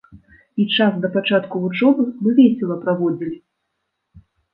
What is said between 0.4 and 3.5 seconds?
І час да пачатку вучобы мы весела праводзілі.